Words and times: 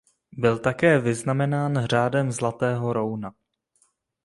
Byl 0.31 0.59
také 0.59 0.99
vyznamenán 0.99 1.85
řádem 1.85 2.31
Zlatého 2.31 2.93
rouna. 2.93 3.33